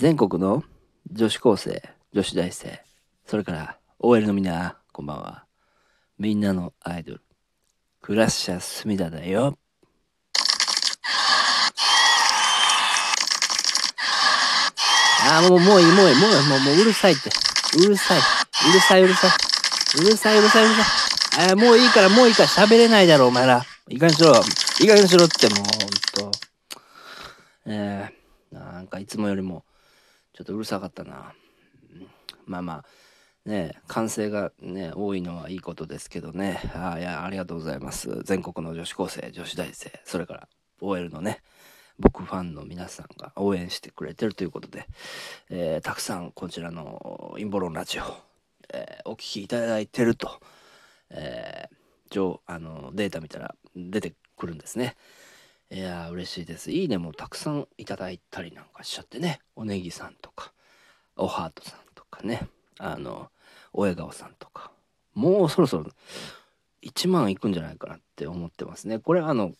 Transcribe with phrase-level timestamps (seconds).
[0.00, 0.64] 全国の
[1.12, 1.82] 女子高生、
[2.14, 2.82] 女子大生、
[3.26, 5.44] それから OL のみんな、こんばんは。
[6.18, 7.20] みんなのアイドル、
[8.00, 9.58] クラッシャー隅田だよ。
[15.28, 17.28] あーもう、もういい、もういい、もういい、もう、もううるさいって。
[17.76, 18.20] うるさい。
[18.70, 19.30] うるさい、うるさい。
[19.98, 20.82] うるさい、うるさい、うるさ
[21.42, 21.50] い。
[21.50, 23.66] あーもういいから、もういいから喋れないだろ、お前ら。
[23.90, 24.34] いい加減にしろ。
[24.80, 25.62] いい加減にしろって、もう、ほ
[26.24, 26.38] んと。
[27.66, 29.62] えー、なんかいつもよりも、
[30.40, 31.34] ちょっとうるさかったな。
[32.46, 32.84] まあまあ、
[33.44, 36.58] ね歓声がね、多いのはいいことですけどね。
[36.74, 38.22] あいや、ありがとうございます。
[38.24, 40.48] 全国の女子高生、女子大生、それから
[40.80, 41.42] OL のね、
[41.98, 44.86] 僕ファンの皆さんが応援してくれてるということで、
[45.50, 48.04] えーたくさんこちらの陰謀論ラジオ、
[48.72, 50.40] えーお聞きいただいてると、
[51.10, 54.96] えーあのデータ見たら出てくるんですね。
[55.72, 56.72] いやー嬉しいです。
[56.72, 59.40] いいねもたくさんいただいたりなんかしちゃってね。
[59.54, 60.52] おねぎさんとか、
[61.16, 62.48] おハートさんとかね。
[62.78, 63.30] あの、
[63.72, 64.72] お笑顔さんとか。
[65.14, 65.86] もうそろそろ
[66.82, 68.98] 1万いくんじゃないかなって思ってますね。
[68.98, 69.52] これあの、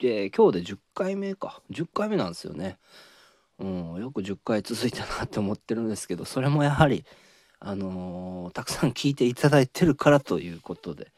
[0.00, 1.60] えー今日で10回目か。
[1.70, 2.78] 10回目なんですよね。
[3.58, 7.04] うん、よく10回続いたなって思ってるんですけど、それもやはり、
[7.60, 11.12] あのーたくさん聞いていただいてるからということで、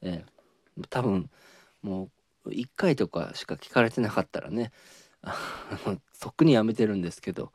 [0.00, 1.28] えー多分
[1.82, 2.10] もう
[2.50, 4.72] 1回とかしか聞かれてなかったらね
[5.22, 5.36] あ
[5.86, 7.52] のとっくにやめてるんですけど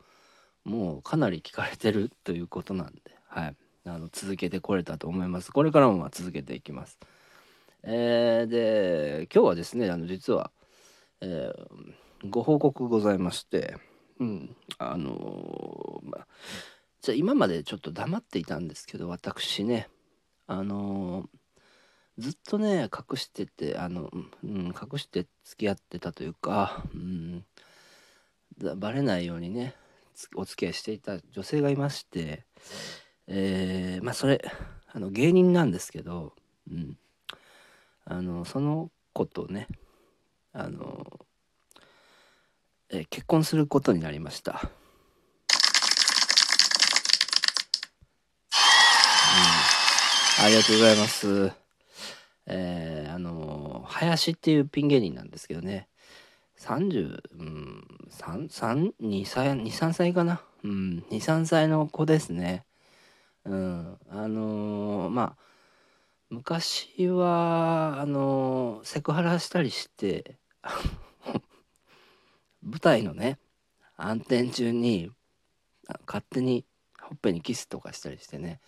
[0.66, 7.00] もうかなり聞かれてるということなんで、はい、あの続けてこれたと思いますこれからもまあ続けていきます。
[7.84, 10.52] えーで今日はですねあの実は、
[11.22, 11.94] えー
[12.28, 13.78] ご報告ございまして、
[14.20, 16.28] うん、あのーまあ
[17.02, 19.88] じゃあ今までちょっと黙っていたんですけど私ね
[20.48, 21.39] あのー
[22.20, 24.12] ずっとね隠しててあの、
[24.44, 27.46] うん、隠して付き合ってたというか、うん、
[28.58, 29.74] だバレないようにね
[30.36, 32.44] お付き合いしていた女性がいまして、
[33.28, 34.44] えーまあそれ
[34.92, 36.34] あの芸人なんですけど、
[36.70, 36.98] うん、
[38.06, 39.68] あのその子とね
[40.52, 41.06] あの、
[42.90, 44.70] えー結婚することになりました。
[50.42, 51.69] ありがとうございます。
[52.50, 55.88] えーあの林っていうピン芸人なんですけどね。
[56.58, 60.42] 30うん3 3 2歳23歳かな。
[60.64, 62.66] うん23歳の子ですね。
[63.46, 65.44] うんあのーまあ
[66.30, 70.38] 昔はあのーセクハラしたりして
[72.62, 73.40] 舞台のね
[73.96, 75.12] 暗転中に
[76.06, 76.66] 勝手に
[77.02, 78.60] ほっぺにキスとかしたりしてね。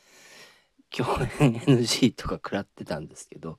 [0.96, 1.10] 共
[1.40, 3.58] 演 NG とか食らってたんですけど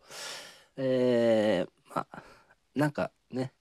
[0.76, 2.22] えーまあ
[2.74, 3.52] なんかね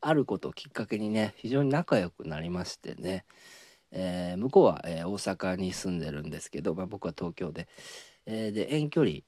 [0.00, 3.24] あることをきっかけにね非常に仲良くなりましてね、
[3.92, 7.68] えー向こうは、えー大阪に住んでるんですけど、まあ、僕は東京で、
[8.26, 9.18] えーで遠距離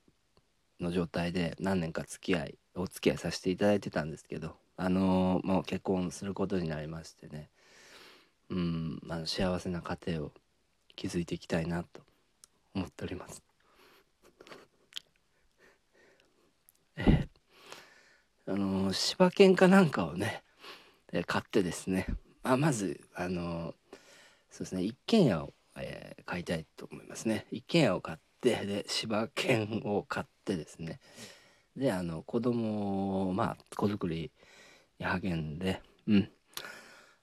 [0.81, 7.51] の状態で何年か付き合いお付き合いさせていただいてたんですけどあのーもう結婚することになりましてね
[8.51, 10.33] うん、まあ、幸せな家庭を
[10.97, 12.03] 築いていきたいなと
[12.75, 13.43] 思っております。
[16.97, 17.29] えー
[18.53, 20.43] あの柴犬かなんかをね、
[21.27, 22.07] 買ってですね、
[22.43, 23.73] まあ、まずあの
[24.51, 27.47] そうですね一軒家を、えー買いたいと思いますね。
[27.51, 31.01] 一軒家を買ってで柴犬を買ってですね。
[31.75, 34.31] であの子供をまあ子作り
[34.99, 36.31] に励んでうん。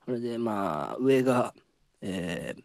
[0.06, 1.53] それでまあ上が、
[2.01, 2.63] えー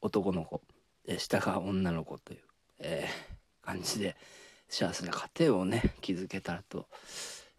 [0.00, 0.60] 男の子
[1.04, 2.40] で下が女の子という、
[2.78, 4.16] えー感じで
[4.68, 6.86] 幸せな家庭をね築けたらと、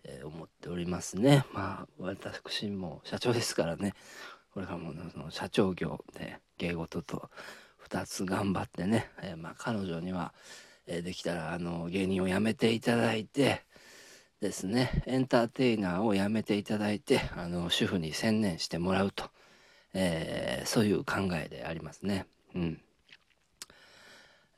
[0.03, 1.45] えー思っておりますね。
[1.53, 3.93] まあ私も社長ですからね。
[4.53, 7.29] これからもその社長業で芸事と
[7.87, 10.33] 2つ頑張ってね、えーまあ、彼女には、
[10.87, 13.63] えーできたらあの芸人を辞めていただいて
[14.41, 15.03] ですね。
[15.05, 19.29] エンターテイナーを辞めていただいてあの主婦に専念してもらうと、
[19.93, 22.25] えーそういう考えでありますね。
[22.55, 22.81] うん。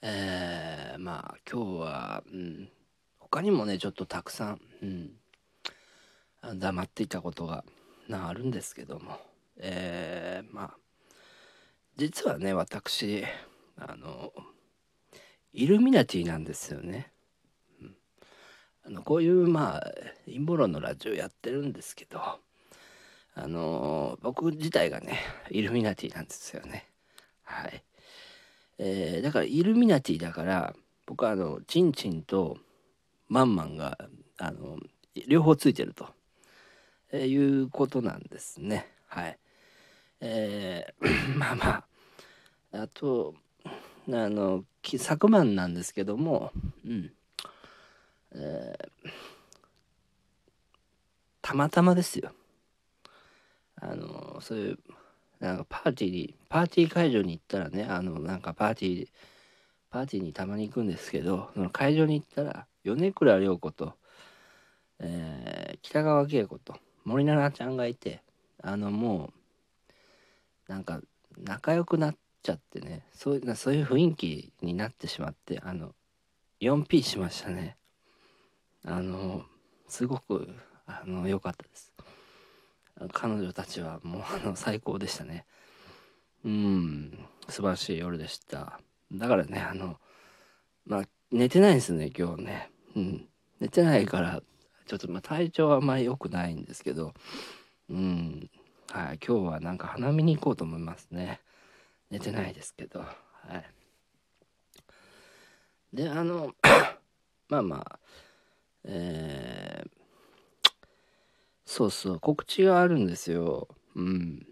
[0.02, 2.70] えーまあ今日は、うん、
[3.20, 5.12] 他にもねちょっとたくさん、うん、
[6.56, 7.64] 黙っていたことが
[8.08, 9.18] なあるんですけども、
[9.58, 10.78] えーまあ
[11.96, 13.24] 実はね私
[13.78, 14.34] あの
[15.54, 17.12] イルミナティなんですよね。
[18.86, 19.92] あのこういうまあ
[20.26, 22.20] 陰謀論のラジオやってるんですけど
[23.36, 25.20] あの僕自体がね
[25.50, 26.90] イルミナティなんですよね。
[27.44, 27.84] はい。
[28.80, 30.74] えーだからイルミナティだから
[31.06, 32.58] 僕はあのチンチンと
[33.30, 33.98] マンマンが
[34.38, 34.78] あの
[35.28, 36.10] 両方ついてると、
[37.14, 38.88] えいうことなんですね。
[39.08, 39.38] はい。
[40.20, 44.66] えー まあまああとあの
[44.98, 46.52] 昨晩なんですけども、
[46.86, 47.12] うん
[48.34, 49.10] えー、
[51.42, 52.32] たまたまですよ
[53.80, 54.80] あのそういう
[55.40, 59.08] なんかパーティーにパーティー会場に行ったらねあのなんかパーティー
[59.90, 63.94] パーティーにたまに行くんですけどその会場に行ったら米倉涼子と、
[65.00, 68.22] えー、北川景子と森七菜ちゃんがいて
[68.62, 69.32] あのも
[70.70, 71.02] うなんか
[71.38, 75.94] 仲良くなっちゃってねそういうそういう雰囲気になってしまってあの
[76.62, 77.76] 4P しましたね。
[78.86, 79.44] あの
[79.88, 80.48] すごく
[80.86, 81.94] あの良かったです。
[83.12, 85.46] 彼女たちはもうあの最高でしたね。
[86.46, 87.18] うん
[87.50, 88.80] 素晴らしい夜でした。
[89.12, 89.98] だからねあの
[90.86, 92.72] まあ寝てないんですね今日ね。
[92.96, 93.28] うん。
[93.60, 94.42] 寝てないから
[94.86, 97.14] ちょっとまあ体調はあんまり良くないんですけど
[97.90, 98.50] うん
[98.90, 101.42] はい今日はなんか花見に行こうと思いますね。
[102.12, 103.08] 寝てないですけどは
[103.56, 103.66] い。
[105.94, 106.54] であの
[107.50, 108.00] まあまあ
[108.84, 109.90] えー、
[111.66, 113.68] そうそう告知があるんですよ。
[113.96, 114.46] うん、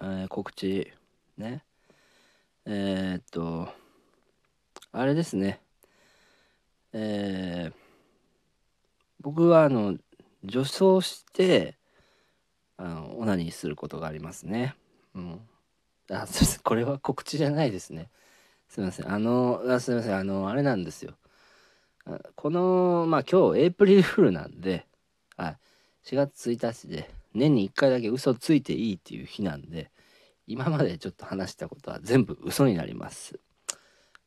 [0.00, 0.92] えー、告知
[1.36, 1.64] ね。
[2.64, 3.68] えー、っと
[4.92, 5.60] あれですね。
[6.92, 7.81] えー、
[9.22, 9.96] 僕はあの
[10.44, 11.76] 女装して
[12.76, 14.74] あのオナニーすることがありますね。
[15.14, 15.40] うん。
[16.10, 16.60] あすいません。
[16.62, 18.10] これは告知じゃないですね。
[18.68, 19.10] すいません。
[19.10, 20.16] あのあすいません。
[20.16, 21.14] あのあれなんですよ。
[22.34, 24.86] このまあ今日エイプリルフールなんで、
[25.36, 25.56] はい、
[26.04, 29.90] 4月1日で年に1回だけ嘘ついていいっていう日なんで
[30.48, 33.38] 今までちょっと話したことは全部嘘になります。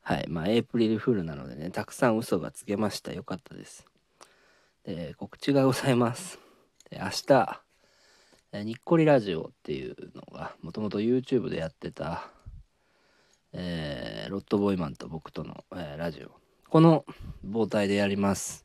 [0.00, 0.26] はい。
[0.28, 3.12] まあエイプリルフールなのでねたくさん嘘がつけました。
[3.12, 3.84] よかったです。
[4.86, 6.38] で告知がございます。
[6.90, 7.60] で明日
[8.64, 12.30] にっこりラジオっていうのがもともと YouTube でやってた、
[13.52, 16.30] えー、ロッドボーイマンと僕との、えー、ラジオ。
[16.68, 17.04] この
[17.42, 18.64] 傍体でやります、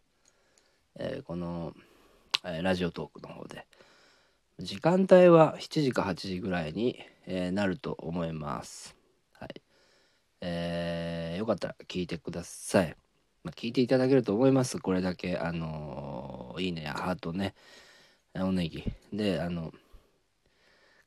[1.00, 1.74] え、この、
[2.44, 3.66] えラジオトークの方で。
[4.60, 8.96] 時間帯は7時か8時ぐらいに、えなると思います。
[9.34, 9.62] はい。
[10.42, 12.96] えー、よかったら聞いてください、
[13.44, 14.80] まあ、聞いていただけると思います。
[14.80, 17.56] これだけあのいいねやハートね。
[18.36, 18.84] おネギ。
[19.12, 19.74] であの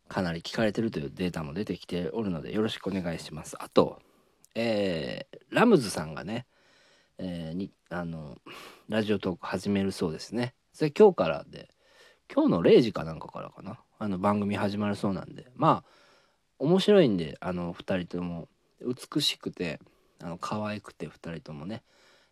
[0.08, 3.56] かなり聞かれてるというデータも出てきておるのでよろしくお願いします。
[3.58, 4.00] あと
[4.54, 6.46] えー、ラムズさんがね、
[7.19, 8.38] えー、にあの
[8.88, 10.54] ラジオトーク始めるそうですね。
[10.72, 11.69] それ今日からで
[12.32, 13.81] 今日の0時かなんかからかな。
[13.98, 15.46] あの番組始まるそうなんで。
[15.54, 15.90] まあ
[16.58, 18.48] 面白いんであの2人とも
[18.81, 19.81] 美しくて
[20.22, 21.82] あの可愛くて2人ともね、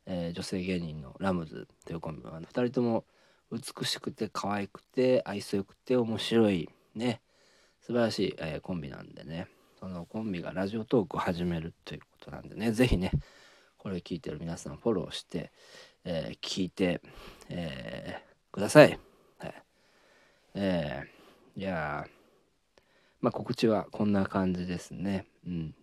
[0.07, 3.05] えー、女性芸人のラムズというコンビあの2人とも
[3.51, 7.21] 美しくて可愛くて愛想よくて面白いね
[7.81, 13.11] 素晴らしい、えー、コンビなんでねそのコンビがラジオトークを始めるということなんでね是非ね
[13.79, 15.51] これ聞いてる皆さんフォローして、
[16.05, 17.03] えー、聞いて、
[17.49, 18.97] えー、ください。
[19.39, 19.55] はい、
[20.55, 22.07] えー、いや
[23.21, 25.27] まあ告知はこんな感じですね。
[25.45, 25.75] うん。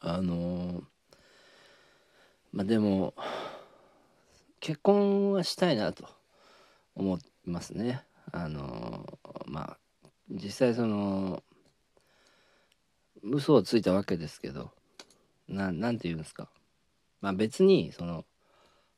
[0.00, 0.82] あの
[2.58, 3.14] まあでも
[4.58, 6.08] 結婚はしたいなと
[6.96, 8.02] 思いますね。
[8.32, 9.06] あの
[9.46, 11.44] まあ実際その
[13.22, 14.72] 嘘をついたわけですけど
[15.46, 16.48] ななんて言うんですか。
[17.20, 18.24] まあ別にその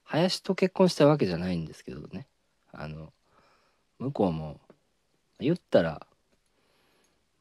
[0.05, 2.29] 林と結婚したわけじゃないんですけどね。
[2.73, 3.12] あの
[3.99, 4.59] 向こうも
[5.38, 6.07] 言ったら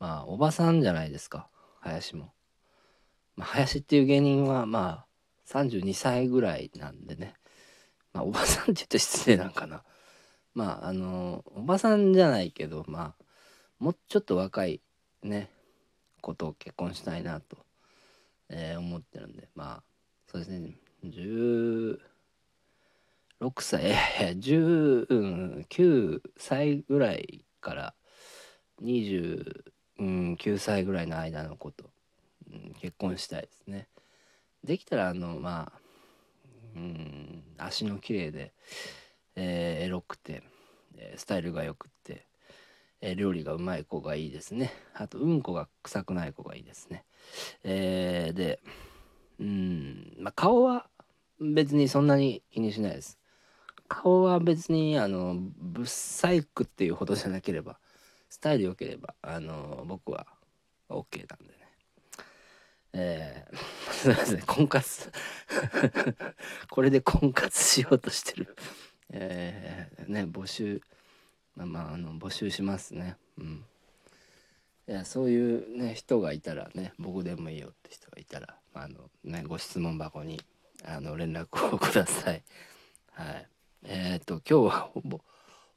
[0.01, 1.47] まあおばさんじゃないですか。
[1.79, 2.33] 林も、
[3.37, 5.08] まあ、林っていう芸人はまあ
[5.49, 7.33] 32歳ぐらいなんでね。
[8.13, 9.83] まあおばさんって言って失礼なんかな。
[10.53, 13.23] まああのおばさんじゃないけどまあ
[13.79, 14.81] もうちょっと若い
[15.23, 15.49] ね
[16.21, 17.57] 子とを結婚したいなと、
[18.49, 19.49] えー、思ってるんで。
[19.55, 19.83] まあ
[20.27, 20.75] そうですね。
[21.03, 21.97] 16
[23.61, 23.85] 歳
[24.21, 27.93] え19歳ぐらいから
[28.83, 31.89] 29歳ぐらいの間の子と、
[32.51, 33.87] うん、結婚したいですね。
[34.63, 35.79] できたらあのまあ
[36.75, 38.53] うん足の綺麗で、
[39.35, 40.43] えー、エロくて、
[40.97, 42.29] えスタイルがよくって
[43.01, 44.73] えー、料理がうまい子がいいですね。
[44.93, 47.05] あとうんこが臭くない子がいいですね。
[47.63, 48.59] えー、で
[49.39, 50.87] うんまあ顔は
[51.39, 53.17] 別にそんなに気にしないです。
[53.87, 57.79] 顔は別にあのブッサイクっていうほどじゃなければ
[58.29, 60.27] スタイル良ければあの僕は
[60.89, 61.68] OK なんでね。
[62.93, 63.57] えー、
[63.91, 64.41] すいません。
[64.41, 65.11] 婚活。
[66.69, 68.55] これで婚活しようとしてる。
[69.11, 70.81] えー、ね募集。
[71.55, 73.17] まあまああの募集しますね。
[73.37, 73.65] うん。
[74.87, 80.41] いやそういうね人がいたらね僕でもいいよって人がいたらあのねご質問箱に
[80.83, 82.43] あの連絡をください。
[83.11, 83.47] はい。
[83.83, 85.21] えっ、と今日はほぼ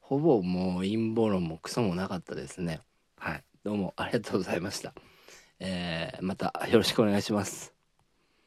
[0.01, 2.81] ほぼもう陰謀論もクソもなかったですね。
[3.17, 3.45] はい。
[3.65, 4.95] どうもありがとうございました。
[5.65, 7.82] えー、またよろしくお願いします。